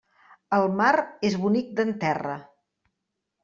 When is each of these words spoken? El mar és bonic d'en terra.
El 0.57 0.63
mar 0.79 0.93
és 1.31 1.37
bonic 1.45 1.69
d'en 1.81 1.95
terra. 2.07 2.41